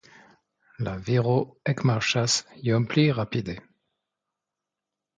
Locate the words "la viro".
0.87-1.35